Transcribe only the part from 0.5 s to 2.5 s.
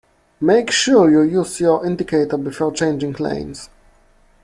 sure you use your indicator